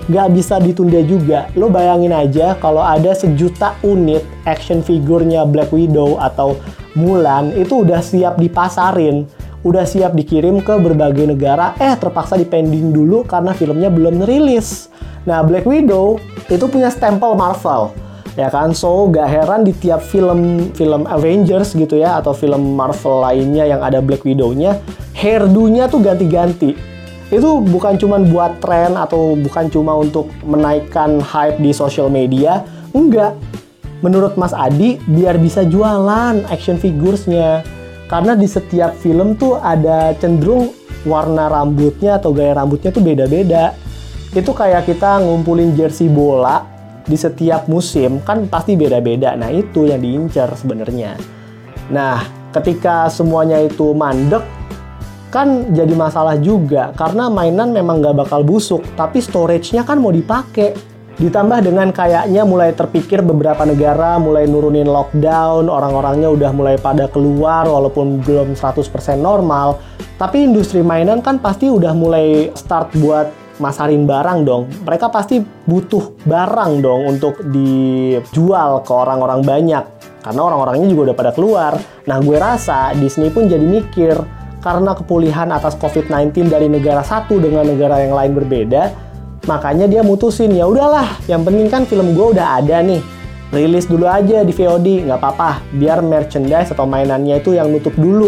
Gak 0.07 0.29
bisa 0.37 0.61
ditunda 0.63 1.03
juga. 1.03 1.51
Lo 1.59 1.67
bayangin 1.67 2.15
aja 2.15 2.55
kalau 2.61 2.85
ada 2.85 3.11
sejuta 3.17 3.75
unit 3.83 4.23
action 4.47 4.79
figurnya 4.85 5.43
Black 5.43 5.75
Widow 5.75 6.21
atau 6.21 6.55
Mulan 6.97 7.53
itu 7.53 7.85
udah 7.85 8.01
siap 8.01 8.41
dipasarin, 8.41 9.29
udah 9.61 9.85
siap 9.85 10.17
dikirim 10.17 10.65
ke 10.65 10.81
berbagai 10.81 11.29
negara, 11.29 11.77
eh 11.77 11.93
terpaksa 11.93 12.41
dipending 12.41 12.89
dulu 12.89 13.21
karena 13.29 13.53
filmnya 13.53 13.93
belum 13.93 14.25
rilis. 14.25 14.89
Nah, 15.29 15.45
Black 15.45 15.69
Widow 15.69 16.17
itu 16.47 16.65
punya 16.71 16.89
stempel 16.91 17.35
Marvel 17.35 17.91
ya 18.37 18.53
kan? 18.53 18.77
So 18.77 19.09
gak 19.09 19.33
heran 19.33 19.65
di 19.65 19.73
tiap 19.73 20.05
film 20.05 20.71
film 20.77 21.09
Avengers 21.09 21.73
gitu 21.73 21.97
ya 21.99 22.21
atau 22.21 22.37
film 22.37 22.77
Marvel 22.77 23.25
lainnya 23.25 23.65
yang 23.65 23.81
ada 23.81 24.05
Black 24.05 24.23
Widow-nya 24.29 24.77
tuh 25.89 26.01
ganti-ganti. 26.05 26.77
Itu 27.33 27.59
bukan 27.65 27.99
cuma 27.99 28.23
buat 28.23 28.63
tren 28.63 28.95
atau 28.95 29.35
bukan 29.35 29.67
cuma 29.73 29.99
untuk 29.99 30.31
menaikkan 30.47 31.19
hype 31.19 31.59
di 31.59 31.75
social 31.75 32.07
media 32.07 32.63
enggak. 32.95 33.35
Menurut 34.05 34.37
Mas 34.37 34.53
Adi 34.53 35.01
biar 35.09 35.41
bisa 35.41 35.65
jualan 35.65 36.45
action 36.53 36.77
figuresnya. 36.77 37.65
Karena 38.07 38.39
di 38.39 38.47
setiap 38.47 38.95
film 38.95 39.35
tuh 39.35 39.59
ada 39.59 40.15
cenderung 40.23 40.71
warna 41.03 41.51
rambutnya 41.51 42.23
atau 42.23 42.31
gaya 42.31 42.55
rambutnya 42.55 42.95
tuh 42.95 43.03
beda-beda 43.03 43.75
itu 44.35 44.51
kayak 44.51 44.89
kita 44.89 45.23
ngumpulin 45.23 45.77
jersey 45.77 46.11
bola 46.11 46.67
di 47.07 47.15
setiap 47.15 47.71
musim 47.71 48.19
kan 48.27 48.51
pasti 48.51 48.75
beda-beda. 48.75 49.39
Nah, 49.39 49.49
itu 49.55 49.87
yang 49.87 50.03
diincar 50.03 50.51
sebenarnya. 50.59 51.15
Nah, 51.95 52.27
ketika 52.51 53.07
semuanya 53.07 53.63
itu 53.63 53.95
mandek, 53.95 54.43
kan 55.31 55.71
jadi 55.71 55.95
masalah 55.95 56.35
juga 56.41 56.91
karena 56.99 57.31
mainan 57.31 57.71
memang 57.71 58.03
nggak 58.03 58.27
bakal 58.27 58.43
busuk, 58.43 58.83
tapi 58.99 59.23
storage-nya 59.23 59.87
kan 59.87 60.03
mau 60.03 60.11
dipakai. 60.11 60.97
Ditambah 61.17 61.65
dengan 61.65 61.97
kayaknya 61.97 62.45
mulai 62.45 62.77
terpikir 62.77 63.25
beberapa 63.25 63.65
negara 63.65 64.21
mulai 64.21 64.45
nurunin 64.45 64.85
lockdown, 64.85 65.73
orang-orangnya 65.73 66.29
udah 66.29 66.53
mulai 66.53 66.77
pada 66.77 67.09
keluar 67.09 67.65
walaupun 67.65 68.21
belum 68.21 68.53
100% 68.53 68.85
normal. 69.17 69.81
Tapi 70.21 70.45
industri 70.45 70.85
mainan 70.85 71.25
kan 71.25 71.41
pasti 71.41 71.73
udah 71.73 71.97
mulai 71.97 72.53
start 72.53 72.93
buat 73.01 73.33
masarin 73.63 74.05
barang 74.05 74.45
dong. 74.45 74.69
Mereka 74.85 75.09
pasti 75.09 75.41
butuh 75.43 76.17
barang 76.25 76.73
dong 76.81 77.17
untuk 77.17 77.41
dijual 77.49 78.85
ke 78.85 78.93
orang-orang 78.93 79.41
banyak. 79.45 79.85
Karena 80.25 80.41
orang-orangnya 80.43 80.91
juga 80.91 81.03
udah 81.13 81.17
pada 81.17 81.31
keluar. 81.31 81.73
Nah 82.11 82.19
gue 82.19 82.35
rasa 82.35 82.91
Disney 82.99 83.31
pun 83.31 83.47
jadi 83.47 83.63
mikir, 83.63 84.19
karena 84.67 84.99
kepulihan 84.99 85.47
atas 85.55 85.79
COVID-19 85.79 86.51
dari 86.51 86.67
negara 86.67 87.07
satu 87.07 87.39
dengan 87.39 87.63
negara 87.63 88.03
yang 88.03 88.19
lain 88.19 88.35
berbeda, 88.35 88.91
makanya 89.47 89.87
dia 89.87 90.03
mutusin 90.03 90.51
ya 90.51 90.67
udahlah, 90.67 91.07
yang 91.31 91.47
penting 91.47 91.71
kan 91.71 91.87
film 91.87 92.19
gue 92.19 92.35
udah 92.35 92.59
ada 92.59 92.83
nih, 92.83 92.99
rilis 93.55 93.87
dulu 93.87 94.11
aja 94.11 94.43
di 94.43 94.51
VOD, 94.51 95.07
nggak 95.07 95.23
apa-apa, 95.23 95.63
biar 95.71 96.03
merchandise 96.03 96.75
atau 96.75 96.83
mainannya 96.83 97.39
itu 97.39 97.55
yang 97.55 97.71
nutup 97.71 97.95
dulu. 97.95 98.27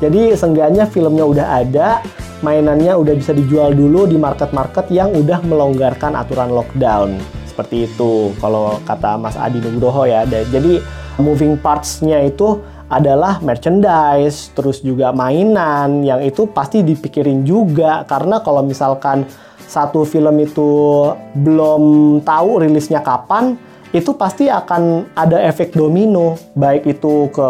Jadi 0.00 0.32
seenggaknya 0.32 0.88
filmnya 0.88 1.28
udah 1.28 1.46
ada, 1.60 2.00
mainannya 2.40 2.94
udah 2.94 3.14
bisa 3.18 3.34
dijual 3.34 3.74
dulu 3.74 4.06
di 4.06 4.14
market-market 4.14 4.90
yang 4.94 5.10
udah 5.14 5.42
melonggarkan 5.42 6.14
aturan 6.14 6.54
lockdown. 6.54 7.18
Seperti 7.46 7.90
itu 7.90 8.30
kalau 8.38 8.78
kata 8.86 9.18
Mas 9.18 9.34
Adi 9.34 9.58
Nugroho 9.58 10.06
ya. 10.06 10.22
Jadi 10.26 10.78
moving 11.18 11.58
parts-nya 11.58 12.22
itu 12.22 12.62
adalah 12.88 13.42
merchandise, 13.44 14.54
terus 14.56 14.80
juga 14.80 15.12
mainan 15.12 16.00
yang 16.06 16.24
itu 16.24 16.48
pasti 16.48 16.80
dipikirin 16.80 17.44
juga 17.44 18.06
karena 18.08 18.40
kalau 18.40 18.64
misalkan 18.64 19.28
satu 19.68 20.08
film 20.08 20.40
itu 20.40 21.04
belum 21.36 21.82
tahu 22.24 22.64
rilisnya 22.64 23.04
kapan, 23.04 23.60
itu 23.92 24.16
pasti 24.16 24.48
akan 24.48 25.12
ada 25.12 25.36
efek 25.44 25.76
domino, 25.76 26.40
baik 26.56 26.88
itu 26.88 27.28
ke 27.28 27.48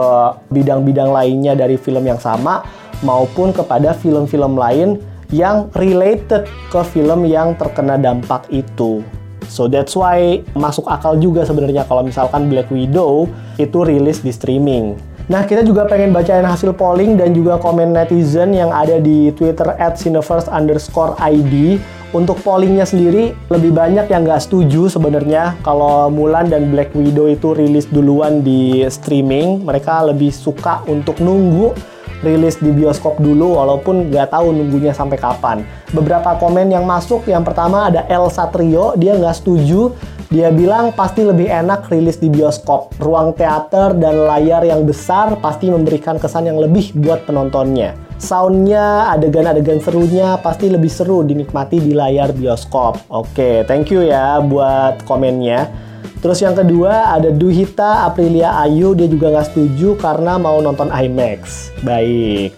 bidang-bidang 0.51 1.15
lainnya 1.15 1.55
dari 1.55 1.79
film 1.79 2.03
yang 2.03 2.19
sama 2.19 2.67
maupun 3.03 3.55
kepada 3.55 3.95
film-film 3.95 4.59
lain 4.59 5.03
yang 5.29 5.69
related 5.77 6.49
ke 6.73 6.81
film 6.89 7.29
yang 7.29 7.53
terkena 7.57 8.01
dampak 8.01 8.49
itu. 8.49 9.05
So 9.49 9.65
that's 9.69 9.97
why 9.97 10.45
masuk 10.53 10.85
akal 10.89 11.17
juga 11.17 11.45
sebenarnya 11.45 11.89
kalau 11.89 12.05
misalkan 12.05 12.53
Black 12.53 12.69
Widow 12.69 13.29
itu 13.57 13.81
rilis 13.85 14.21
di 14.21 14.33
streaming. 14.33 14.97
Nah, 15.29 15.45
kita 15.45 15.61
juga 15.61 15.85
pengen 15.85 16.17
bacain 16.17 16.41
hasil 16.41 16.73
polling 16.73 17.21
dan 17.21 17.37
juga 17.37 17.61
komen 17.61 17.93
netizen 17.93 18.57
yang 18.57 18.73
ada 18.73 18.97
di 18.97 19.29
Twitter 19.37 19.77
at 19.77 20.01
underscore 20.49 21.13
ID. 21.21 21.77
Untuk 22.09 22.41
pollingnya 22.41 22.89
sendiri, 22.89 23.37
lebih 23.53 23.77
banyak 23.77 24.09
yang 24.09 24.25
nggak 24.25 24.41
setuju 24.41 24.89
sebenarnya 24.89 25.61
kalau 25.61 26.09
Mulan 26.09 26.49
dan 26.49 26.73
Black 26.73 26.97
Widow 26.97 27.29
itu 27.29 27.53
rilis 27.53 27.85
duluan 27.93 28.41
di 28.41 28.81
streaming. 28.89 29.69
Mereka 29.69 30.09
lebih 30.09 30.33
suka 30.33 30.81
untuk 30.89 31.21
nunggu 31.21 31.77
rilis 32.23 32.59
di 32.59 32.75
bioskop 32.75 33.19
dulu 33.23 33.59
walaupun 33.59 34.11
nggak 34.11 34.35
tahu 34.35 34.51
nunggunya 34.51 34.91
sampai 34.93 35.19
kapan. 35.19 35.63
Beberapa 35.95 36.37
komen 36.37 36.69
yang 36.69 36.85
masuk, 36.85 37.25
yang 37.31 37.43
pertama 37.47 37.89
ada 37.89 38.05
El 38.11 38.29
Satrio, 38.29 38.99
dia 38.99 39.15
nggak 39.17 39.37
setuju 39.39 39.95
dia 40.29 40.53
bilang 40.53 40.93
pasti 40.93 41.25
lebih 41.25 41.49
enak 41.49 41.89
rilis 41.89 42.21
di 42.21 42.29
bioskop. 42.29 42.93
Ruang 43.01 43.33
teater 43.33 43.97
dan 43.97 44.29
layar 44.29 44.61
yang 44.61 44.85
besar 44.85 45.41
pasti 45.41 45.73
memberikan 45.73 46.21
kesan 46.21 46.53
yang 46.53 46.61
lebih 46.61 46.93
buat 47.01 47.25
penontonnya. 47.25 47.97
Soundnya, 48.21 49.09
adegan-adegan 49.09 49.81
serunya 49.81 50.37
pasti 50.45 50.69
lebih 50.69 50.93
seru 50.93 51.25
dinikmati 51.25 51.81
di 51.81 51.97
layar 51.97 52.37
bioskop. 52.37 53.09
Oke, 53.09 53.65
thank 53.65 53.89
you 53.89 54.05
ya 54.05 54.37
buat 54.45 55.01
komennya. 55.09 55.88
Terus 56.19 56.39
yang 56.43 56.59
kedua 56.59 57.15
ada 57.15 57.31
Duhita 57.31 58.07
Aprilia 58.07 58.59
Ayu, 58.59 58.95
dia 58.99 59.07
juga 59.07 59.31
nggak 59.31 59.49
setuju 59.55 59.95
karena 59.99 60.35
mau 60.37 60.59
nonton 60.59 60.91
IMAX. 60.91 61.71
Baik. 61.87 62.55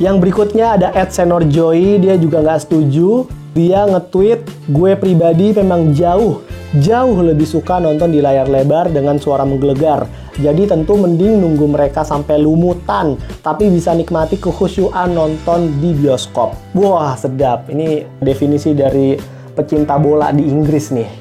Yang 0.00 0.16
berikutnya 0.20 0.80
ada 0.80 0.88
Ed 0.96 1.12
Senor 1.12 1.48
Joy, 1.48 2.00
dia 2.00 2.16
juga 2.20 2.40
nggak 2.40 2.60
setuju. 2.68 3.24
Dia 3.50 3.82
nge-tweet, 3.88 4.70
gue 4.70 4.92
pribadi 4.94 5.50
memang 5.50 5.90
jauh 5.90 6.38
jauh 6.78 7.18
lebih 7.18 7.50
suka 7.50 7.82
nonton 7.82 8.14
di 8.14 8.22
layar 8.22 8.46
lebar 8.46 8.94
dengan 8.94 9.18
suara 9.18 9.42
menggelegar. 9.42 10.06
Jadi 10.38 10.70
tentu 10.70 10.94
mending 10.94 11.42
nunggu 11.42 11.66
mereka 11.66 12.06
sampai 12.06 12.38
lumutan, 12.38 13.18
tapi 13.42 13.66
bisa 13.66 13.90
nikmati 13.90 14.38
kekhusyuan 14.38 15.10
nonton 15.10 15.82
di 15.82 15.90
bioskop. 15.92 16.54
Wah, 16.78 17.18
sedap. 17.18 17.66
Ini 17.66 18.06
definisi 18.22 18.72
dari 18.72 19.18
pecinta 19.52 19.98
bola 19.98 20.30
di 20.30 20.46
Inggris 20.46 20.94
nih. 20.94 21.19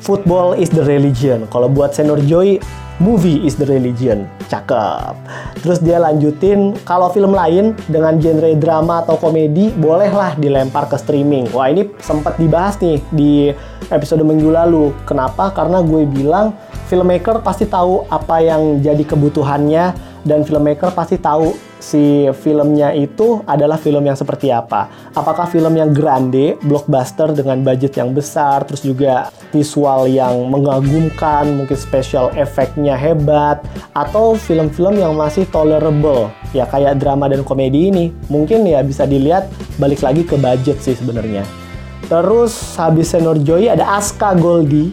Football 0.00 0.56
is 0.56 0.68
the 0.68 0.84
religion. 0.84 1.48
Kalau 1.48 1.72
buat 1.72 1.96
Senior 1.96 2.20
Joy, 2.24 2.60
movie 3.00 3.44
is 3.44 3.56
the 3.56 3.64
religion. 3.68 4.28
Cakep. 4.46 5.16
Terus 5.60 5.80
dia 5.82 5.98
lanjutin, 6.00 6.76
kalau 6.84 7.08
film 7.12 7.32
lain 7.32 7.72
dengan 7.88 8.16
genre 8.20 8.52
drama 8.56 9.02
atau 9.04 9.16
komedi, 9.16 9.72
bolehlah 9.74 10.36
dilempar 10.36 10.88
ke 10.88 10.96
streaming. 11.00 11.48
Wah 11.52 11.72
ini 11.72 11.88
sempat 12.00 12.36
dibahas 12.36 12.78
nih 12.80 13.00
di 13.12 13.50
episode 13.90 14.22
minggu 14.22 14.52
lalu. 14.52 14.92
Kenapa? 15.08 15.50
Karena 15.52 15.82
gue 15.82 16.04
bilang 16.06 16.54
filmmaker 16.86 17.42
pasti 17.42 17.66
tahu 17.66 18.06
apa 18.08 18.40
yang 18.40 18.78
jadi 18.80 19.02
kebutuhannya 19.02 20.15
dan 20.26 20.42
filmmaker 20.42 20.90
pasti 20.90 21.16
tahu 21.22 21.54
si 21.78 22.26
filmnya 22.42 22.90
itu 22.90 23.46
adalah 23.46 23.78
film 23.78 24.02
yang 24.02 24.18
seperti 24.18 24.50
apa. 24.50 24.90
Apakah 25.14 25.46
film 25.46 25.70
yang 25.78 25.94
grande, 25.94 26.58
blockbuster 26.66 27.30
dengan 27.30 27.62
budget 27.62 27.94
yang 27.94 28.10
besar, 28.10 28.66
terus 28.66 28.82
juga 28.82 29.30
visual 29.54 30.10
yang 30.10 30.50
mengagumkan, 30.50 31.46
mungkin 31.54 31.78
special 31.78 32.34
efeknya 32.34 32.98
hebat, 32.98 33.62
atau 33.94 34.34
film-film 34.34 34.98
yang 34.98 35.14
masih 35.14 35.46
tolerable, 35.54 36.26
ya 36.50 36.66
kayak 36.66 36.98
drama 36.98 37.30
dan 37.30 37.46
komedi 37.46 37.94
ini. 37.94 38.10
Mungkin 38.26 38.66
ya 38.66 38.82
bisa 38.82 39.06
dilihat 39.06 39.46
balik 39.78 40.02
lagi 40.02 40.26
ke 40.26 40.34
budget 40.34 40.82
sih 40.82 40.98
sebenarnya. 40.98 41.46
Terus 42.10 42.74
habis 42.74 43.14
Senor 43.14 43.38
Joy 43.46 43.70
ada 43.70 43.86
Aska 43.94 44.34
Goldie. 44.34 44.90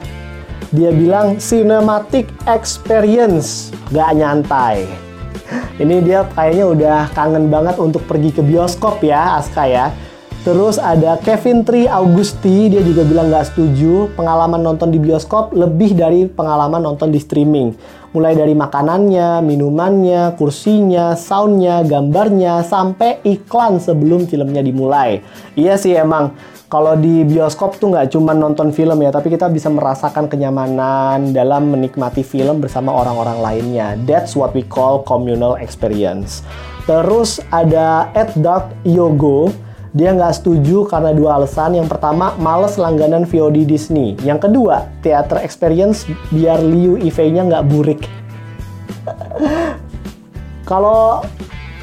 Dia 0.73 0.89
bilang 0.89 1.37
cinematic 1.37 2.33
experience, 2.49 3.69
gak 3.93 4.17
nyantai 4.17 5.12
ini 5.81 6.03
dia 6.05 6.27
kayaknya 6.31 6.65
udah 6.69 6.99
kangen 7.11 7.49
banget 7.49 7.75
untuk 7.81 8.05
pergi 8.05 8.29
ke 8.33 8.41
bioskop 8.45 9.01
ya, 9.01 9.37
Aska 9.41 9.65
ya. 9.65 9.91
Terus 10.43 10.75
ada 10.75 11.15
Kevin 11.23 11.63
Tri 11.63 11.87
Augusti, 11.87 12.67
dia 12.67 12.83
juga 12.83 13.07
bilang 13.07 13.31
nggak 13.31 13.55
setuju 13.55 14.11
pengalaman 14.11 14.59
nonton 14.59 14.91
di 14.91 14.99
bioskop 14.99 15.55
lebih 15.55 15.95
dari 15.95 16.27
pengalaman 16.27 16.83
nonton 16.83 17.15
di 17.15 17.19
streaming. 17.23 17.71
Mulai 18.11 18.35
dari 18.35 18.51
makanannya, 18.51 19.39
minumannya, 19.39 20.35
kursinya, 20.35 21.15
soundnya, 21.15 21.87
gambarnya, 21.87 22.59
sampai 22.59 23.23
iklan 23.23 23.79
sebelum 23.79 24.27
filmnya 24.27 24.59
dimulai. 24.59 25.23
Iya 25.55 25.79
sih 25.79 25.95
emang, 25.95 26.35
kalau 26.73 26.97
di 26.97 27.21
bioskop 27.21 27.77
tuh 27.77 27.93
nggak 27.93 28.17
cuma 28.17 28.33
nonton 28.33 28.73
film 28.73 28.97
ya, 29.05 29.13
tapi 29.13 29.29
kita 29.29 29.45
bisa 29.45 29.69
merasakan 29.69 30.25
kenyamanan 30.25 31.29
dalam 31.29 31.69
menikmati 31.69 32.25
film 32.25 32.65
bersama 32.65 32.89
orang-orang 32.89 33.37
lainnya. 33.45 33.93
That's 34.09 34.33
what 34.33 34.57
we 34.57 34.65
call 34.65 35.05
communal 35.05 35.53
experience. 35.61 36.41
Terus 36.89 37.37
ada 37.53 38.09
Ed 38.17 38.33
Dark 38.41 38.73
Yogo, 38.89 39.53
dia 39.93 40.17
nggak 40.17 40.33
setuju 40.41 40.89
karena 40.89 41.13
dua 41.13 41.37
alasan. 41.37 41.77
Yang 41.77 41.93
pertama, 41.93 42.33
males 42.41 42.81
langganan 42.81 43.29
VOD 43.29 43.69
Disney. 43.69 44.17
Yang 44.25 44.49
kedua, 44.49 44.89
theater 45.05 45.45
experience 45.45 46.09
biar 46.33 46.57
Liu 46.57 46.97
Yifei-nya 46.97 47.53
nggak 47.53 47.65
burik. 47.69 48.01
Kalau 50.69 51.21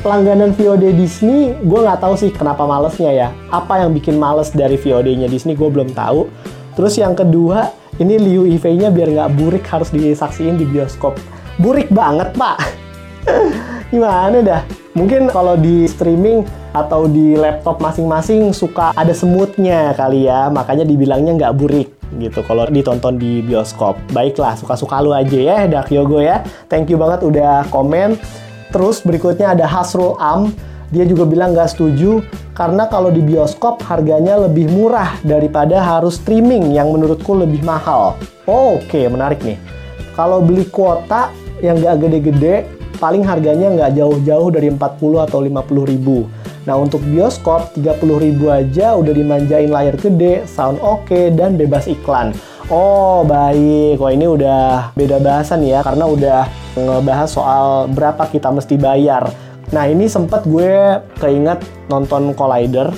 langganan 0.00 0.56
VOD 0.56 0.96
Disney, 0.96 1.52
gue 1.60 1.80
nggak 1.84 2.00
tahu 2.00 2.14
sih 2.16 2.32
kenapa 2.32 2.64
malesnya 2.64 3.12
ya. 3.12 3.28
Apa 3.52 3.84
yang 3.84 3.92
bikin 3.92 4.16
males 4.16 4.48
dari 4.48 4.80
VOD-nya 4.80 5.28
Disney, 5.28 5.52
gue 5.52 5.68
belum 5.68 5.92
tahu. 5.92 6.24
Terus 6.72 6.96
yang 6.96 7.12
kedua, 7.12 7.68
ini 8.00 8.16
Liu 8.16 8.48
Yifei-nya 8.48 8.88
biar 8.88 9.12
nggak 9.12 9.30
burik 9.36 9.64
harus 9.68 9.92
disaksiin 9.92 10.56
di 10.56 10.64
bioskop. 10.64 11.20
Burik 11.60 11.92
banget, 11.92 12.32
Pak. 12.32 12.56
Gimana 13.92 14.40
dah? 14.40 14.62
Mungkin 14.96 15.28
kalau 15.28 15.60
di 15.60 15.84
streaming 15.84 16.48
atau 16.72 17.04
di 17.04 17.36
laptop 17.36 17.82
masing-masing 17.82 18.54
suka 18.56 18.96
ada 18.96 19.12
semutnya 19.12 19.92
kali 19.92 20.24
ya, 20.24 20.48
makanya 20.48 20.88
dibilangnya 20.88 21.36
nggak 21.36 21.56
burik 21.60 21.88
gitu 22.18 22.42
kalau 22.42 22.66
ditonton 22.66 23.20
di 23.20 23.44
bioskop. 23.44 24.00
Baiklah, 24.10 24.56
suka-suka 24.56 24.98
lu 25.04 25.12
aja 25.14 25.38
ya, 25.38 25.58
Dark 25.68 25.92
Yogo 25.92 26.18
ya. 26.18 26.42
Thank 26.66 26.90
you 26.90 26.98
banget 26.98 27.22
udah 27.22 27.68
komen. 27.70 28.18
Terus 28.70 29.02
berikutnya 29.02 29.54
ada 29.58 29.66
Hasrul 29.66 30.14
Am, 30.22 30.54
dia 30.90 31.06
juga 31.06 31.22
bilang 31.22 31.54
nggak 31.54 31.70
setuju 31.70 32.22
karena 32.54 32.90
kalau 32.90 33.14
di 33.14 33.22
bioskop 33.22 33.78
harganya 33.86 34.34
lebih 34.38 34.66
murah 34.74 35.14
daripada 35.22 35.78
harus 35.78 36.18
streaming 36.18 36.74
yang 36.74 36.90
menurutku 36.90 37.34
lebih 37.34 37.62
mahal. 37.62 38.18
Oh, 38.50 38.78
Oke, 38.78 38.98
okay, 38.98 39.04
menarik 39.06 39.38
nih. 39.46 39.58
Kalau 40.18 40.42
beli 40.42 40.66
kuota 40.66 41.30
yang 41.62 41.78
nggak 41.78 41.96
gede-gede, 42.02 42.66
paling 42.98 43.22
harganya 43.22 43.70
nggak 43.70 43.90
jauh-jauh 43.96 44.48
dari 44.50 44.68
40 44.74 45.24
atau 45.24 45.38
50 45.40 45.90
ribu. 45.90 46.26
Nah 46.68 46.76
untuk 46.76 47.00
bioskop 47.08 47.72
30 47.72 47.96
ribu 48.20 48.52
aja 48.52 48.92
udah 48.98 49.14
dimanjain 49.16 49.72
layar 49.72 49.96
gede, 49.96 50.44
sound 50.44 50.76
oke, 50.84 51.08
okay, 51.08 51.32
dan 51.32 51.56
bebas 51.56 51.88
iklan. 51.88 52.36
Oh 52.70 53.26
baik, 53.26 53.98
wah 53.98 54.14
ini 54.14 54.30
udah 54.30 54.94
beda 54.94 55.18
bahasan 55.18 55.66
ya 55.66 55.82
karena 55.82 56.06
udah 56.06 56.46
ngebahas 56.78 57.26
soal 57.26 57.90
berapa 57.90 58.30
kita 58.30 58.46
mesti 58.46 58.78
bayar. 58.78 59.26
Nah 59.74 59.90
ini 59.90 60.06
sempat 60.06 60.46
gue 60.46 61.02
keinget 61.18 61.58
nonton 61.90 62.30
Collider. 62.30 62.94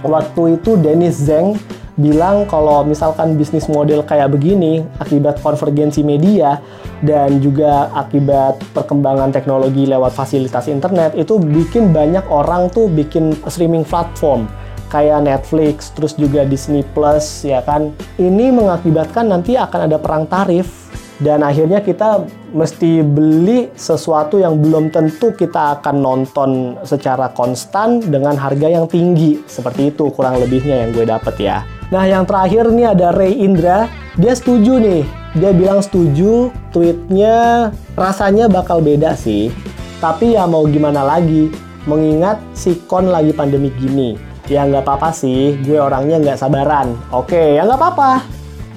Waktu 0.00 0.56
itu 0.56 0.80
Dennis 0.80 1.20
Zeng 1.20 1.60
bilang 2.00 2.48
kalau 2.48 2.88
misalkan 2.88 3.36
bisnis 3.36 3.68
model 3.68 4.00
kayak 4.00 4.32
begini 4.32 4.80
akibat 4.96 5.44
konvergensi 5.44 6.00
media 6.00 6.64
dan 7.04 7.36
juga 7.44 7.92
akibat 7.92 8.56
perkembangan 8.72 9.28
teknologi 9.28 9.84
lewat 9.84 10.16
fasilitas 10.16 10.72
internet 10.72 11.12
itu 11.20 11.36
bikin 11.36 11.92
banyak 11.92 12.24
orang 12.32 12.72
tuh 12.72 12.88
bikin 12.88 13.36
streaming 13.44 13.84
platform 13.84 14.48
kayak 14.88 15.26
Netflix, 15.26 15.90
terus 15.94 16.14
juga 16.14 16.46
Disney 16.46 16.86
Plus, 16.94 17.44
ya 17.46 17.62
kan. 17.62 17.94
Ini 18.16 18.54
mengakibatkan 18.54 19.30
nanti 19.30 19.58
akan 19.58 19.90
ada 19.90 19.98
perang 19.98 20.24
tarif 20.26 20.86
dan 21.16 21.40
akhirnya 21.40 21.80
kita 21.80 22.28
mesti 22.52 23.00
beli 23.00 23.72
sesuatu 23.72 24.36
yang 24.36 24.60
belum 24.60 24.92
tentu 24.92 25.32
kita 25.32 25.80
akan 25.80 25.96
nonton 25.96 26.50
secara 26.84 27.32
konstan 27.32 28.04
dengan 28.04 28.36
harga 28.36 28.68
yang 28.68 28.84
tinggi. 28.84 29.40
Seperti 29.48 29.96
itu 29.96 30.12
kurang 30.12 30.36
lebihnya 30.40 30.84
yang 30.84 30.90
gue 30.92 31.08
dapet 31.08 31.34
ya. 31.40 31.64
Nah 31.88 32.04
yang 32.04 32.28
terakhir 32.28 32.68
nih 32.68 32.92
ada 32.92 33.16
Ray 33.16 33.32
Indra, 33.32 33.88
dia 34.20 34.36
setuju 34.36 34.76
nih. 34.76 35.02
Dia 35.36 35.52
bilang 35.52 35.84
setuju, 35.84 36.48
tweetnya 36.72 37.68
rasanya 37.96 38.48
bakal 38.48 38.80
beda 38.80 39.16
sih. 39.16 39.52
Tapi 40.00 40.36
ya 40.36 40.44
mau 40.44 40.68
gimana 40.68 41.00
lagi, 41.00 41.48
mengingat 41.88 42.36
si 42.52 42.76
Kon 42.84 43.08
lagi 43.08 43.32
pandemi 43.32 43.72
gini 43.72 44.35
ya 44.46 44.66
nggak 44.66 44.82
apa-apa 44.86 45.10
sih 45.10 45.58
gue 45.62 45.78
orangnya 45.78 46.22
nggak 46.22 46.38
sabaran 46.38 46.94
oke 47.10 47.58
ya 47.58 47.66
nggak 47.66 47.78
apa-apa 47.78 48.10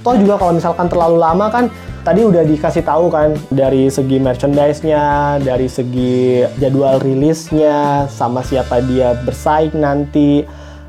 toh 0.01 0.15
juga 0.15 0.39
kalau 0.39 0.53
misalkan 0.57 0.87
terlalu 0.89 1.17
lama 1.19 1.47
kan 1.51 1.65
tadi 2.03 2.23
udah 2.23 2.43
dikasih 2.47 2.83
tahu 2.87 3.11
kan 3.11 3.35
dari 3.51 3.91
segi 3.91 4.17
merchandise-nya, 4.17 5.37
dari 5.43 5.67
segi 5.67 6.41
jadwal 6.57 6.97
rilisnya, 7.03 8.07
sama 8.07 8.41
siapa 8.41 8.79
dia 8.81 9.13
bersaing 9.27 9.75
nanti, 9.75 10.47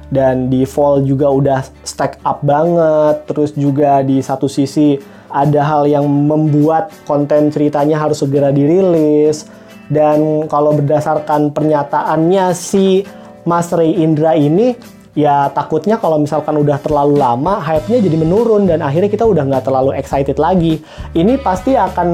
dan 0.08 0.48
di 0.48 0.64
fall 0.66 1.02
juga 1.04 1.28
udah 1.30 1.60
stack 1.84 2.22
up 2.22 2.40
banget. 2.40 3.26
Terus 3.28 3.50
juga 3.52 4.00
di 4.00 4.22
satu 4.22 4.46
sisi 4.46 4.98
ada 5.30 5.62
hal 5.62 5.86
yang 5.86 6.06
membuat 6.06 6.90
konten 7.06 7.52
ceritanya 7.52 8.00
harus 8.00 8.22
segera 8.22 8.50
dirilis. 8.54 9.46
Dan 9.90 10.46
kalau 10.46 10.70
berdasarkan 10.70 11.50
pernyataannya 11.50 12.54
si 12.54 13.02
Mas 13.50 13.74
Ray 13.74 13.98
Indra 13.98 14.38
ini 14.38 14.78
ya 15.18 15.50
takutnya 15.50 15.98
kalau 15.98 16.22
misalkan 16.22 16.54
udah 16.54 16.78
terlalu 16.78 17.18
lama 17.18 17.58
hype-nya 17.58 17.98
jadi 17.98 18.14
menurun 18.14 18.70
dan 18.70 18.78
akhirnya 18.78 19.10
kita 19.10 19.26
udah 19.26 19.42
nggak 19.42 19.66
terlalu 19.66 19.90
excited 19.98 20.38
lagi. 20.38 20.78
Ini 21.18 21.42
pasti 21.42 21.74
akan 21.74 22.08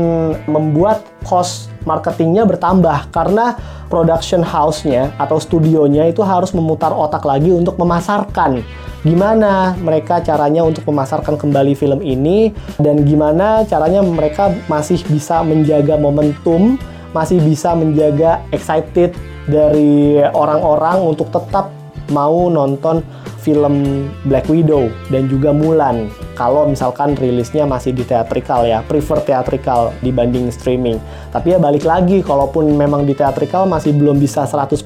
membuat 0.48 1.04
cost 1.28 1.68
marketingnya 1.84 2.48
bertambah 2.48 3.12
karena 3.12 3.52
production 3.92 4.40
house-nya 4.40 5.12
atau 5.20 5.36
studionya 5.36 6.08
itu 6.08 6.24
harus 6.24 6.56
memutar 6.56 6.90
otak 6.96 7.28
lagi 7.28 7.52
untuk 7.52 7.76
memasarkan 7.76 8.64
gimana 9.06 9.78
mereka 9.78 10.18
caranya 10.18 10.66
untuk 10.66 10.82
memasarkan 10.90 11.38
kembali 11.38 11.78
film 11.78 12.02
ini 12.02 12.50
dan 12.82 13.06
gimana 13.06 13.62
caranya 13.62 14.02
mereka 14.02 14.50
masih 14.66 14.98
bisa 15.06 15.46
menjaga 15.46 15.94
momentum, 15.94 16.74
masih 17.14 17.38
bisa 17.38 17.70
menjaga 17.78 18.42
excited 18.50 19.14
dari 19.46 20.20
orang-orang 20.22 21.02
untuk 21.02 21.30
tetap 21.30 21.70
mau 22.10 22.46
nonton 22.50 23.02
film 23.42 24.06
Black 24.26 24.50
Widow 24.50 24.90
dan 25.06 25.30
juga 25.30 25.54
Mulan 25.54 26.10
kalau 26.34 26.66
misalkan 26.66 27.14
rilisnya 27.14 27.62
masih 27.62 27.94
di 27.94 28.02
teatrikal 28.02 28.66
ya 28.66 28.82
prefer 28.82 29.22
teatrikal 29.22 29.94
dibanding 30.02 30.50
streaming 30.50 30.98
tapi 31.30 31.54
ya 31.54 31.58
balik 31.62 31.86
lagi 31.86 32.26
kalaupun 32.26 32.74
memang 32.74 33.06
di 33.06 33.14
teatrikal 33.14 33.62
masih 33.70 33.94
belum 33.94 34.18
bisa 34.18 34.42
100% 34.42 34.82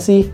sih 0.00 0.24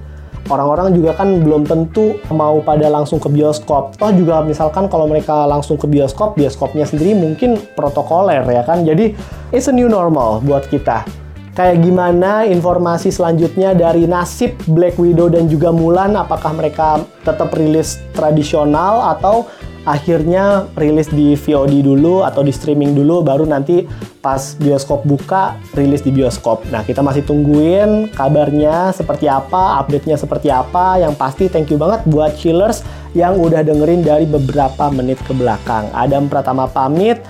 orang-orang 0.50 0.94
juga 0.94 1.18
kan 1.18 1.42
belum 1.42 1.66
tentu 1.66 2.20
mau 2.28 2.60
pada 2.60 2.92
langsung 2.92 3.16
ke 3.16 3.32
bioskop. 3.32 3.96
Toh 3.96 4.12
juga 4.12 4.44
misalkan 4.44 4.92
kalau 4.92 5.08
mereka 5.08 5.48
langsung 5.48 5.80
ke 5.80 5.88
bioskop, 5.88 6.36
bioskopnya 6.36 6.84
sendiri 6.84 7.16
mungkin 7.16 7.56
protokoler 7.72 8.44
ya 8.44 8.60
kan. 8.60 8.84
Jadi 8.84 9.16
it's 9.56 9.72
a 9.72 9.74
new 9.74 9.88
normal 9.88 10.44
buat 10.44 10.68
kita 10.68 11.23
kayak 11.54 11.86
gimana 11.86 12.44
informasi 12.44 13.14
selanjutnya 13.14 13.72
dari 13.72 14.10
nasib 14.10 14.58
Black 14.66 14.98
Widow 14.98 15.30
dan 15.30 15.46
juga 15.46 15.70
Mulan 15.70 16.18
apakah 16.18 16.50
mereka 16.50 17.06
tetap 17.22 17.54
rilis 17.54 18.02
tradisional 18.12 19.14
atau 19.14 19.46
akhirnya 19.84 20.66
rilis 20.74 21.12
di 21.12 21.36
VOD 21.36 21.84
dulu 21.84 22.24
atau 22.24 22.40
di 22.40 22.50
streaming 22.50 22.96
dulu 22.96 23.20
baru 23.22 23.44
nanti 23.46 23.84
pas 24.24 24.56
bioskop 24.56 25.04
buka 25.04 25.60
rilis 25.76 26.00
di 26.00 26.08
bioskop. 26.08 26.64
Nah, 26.72 26.80
kita 26.80 27.04
masih 27.04 27.22
tungguin 27.28 28.08
kabarnya 28.16 28.96
seperti 28.96 29.28
apa, 29.28 29.84
update-nya 29.84 30.16
seperti 30.16 30.48
apa. 30.48 30.96
Yang 30.96 31.14
pasti 31.20 31.44
thank 31.52 31.68
you 31.68 31.76
banget 31.76 32.00
buat 32.08 32.32
chillers 32.40 32.80
yang 33.12 33.36
udah 33.36 33.60
dengerin 33.60 34.00
dari 34.00 34.24
beberapa 34.24 34.88
menit 34.88 35.20
ke 35.22 35.36
belakang. 35.36 35.92
Adam 35.92 36.32
Pratama 36.32 36.64
pamit 36.64 37.20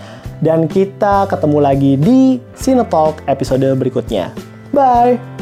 dan 0.45 0.69
kita 0.69 1.25
ketemu 1.27 1.59
lagi 1.59 1.93
di 1.97 2.39
Cinetalk 2.53 3.25
episode 3.25 3.65
berikutnya. 3.81 4.31
Bye! 4.77 5.34